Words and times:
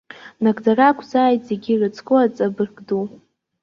Нагӡара 0.43 0.85
ақәзааит 0.89 1.41
зегьы 1.47 1.71
ирыцку 1.73 2.15
аҵабырг 2.23 2.77
ду. 2.87 3.03